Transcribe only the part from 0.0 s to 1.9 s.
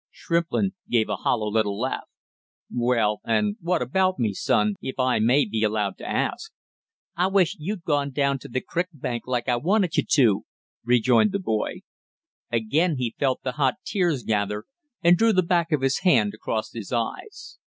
Shrimplin gave a hollow little